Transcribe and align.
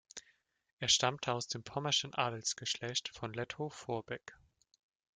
Er 0.79 0.87
stammte 0.87 1.31
aus 1.31 1.45
dem 1.47 1.61
pommerschen 1.61 2.15
Adelsgeschlecht 2.15 3.09
von 3.09 3.33
Lettow-Vorbeck. 3.35 4.33